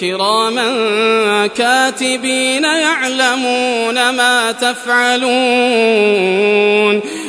[0.00, 5.26] كراما كاتبين يعلمون ما تفعلون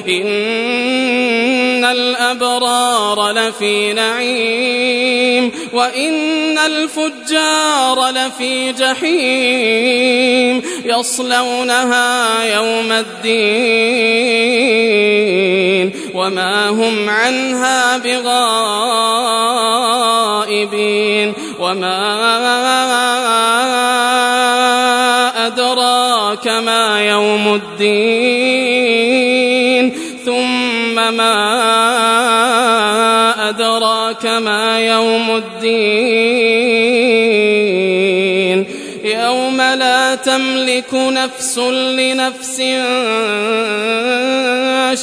[0.08, 14.28] إن الأبرار لفي نعيم وإن الفجار لفي جحيم يصلونها يوم الدين
[16.14, 17.98] وما هم عنها
[20.48, 21.98] بغائبين وما
[25.48, 27.88] أدراك ما يوم الدين.
[30.26, 31.34] ثم ما
[33.50, 36.68] أدراك ما يوم الدين.
[39.04, 42.58] يوم لا تملك نفس لنفس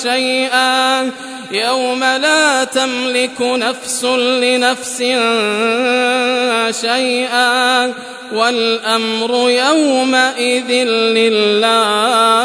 [0.03, 1.11] شيئا.
[1.55, 4.98] يوم لا تملك نفس لنفس
[6.80, 7.92] شيئا
[8.33, 12.44] والأمر يومئذ لله